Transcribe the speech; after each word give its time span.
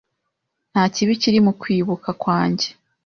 Nta 0.71 0.83
kibi 0.93 1.13
kiri 1.21 1.39
mu 1.45 1.53
kwibuka 1.61 2.09
kwanjye. 2.21 2.67